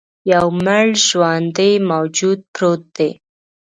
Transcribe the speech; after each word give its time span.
یو 0.31 0.45
مړ 0.65 0.87
ژواندی 1.07 1.73
موجود 1.91 2.39
پروت 2.53 2.81
دی. 2.97 3.11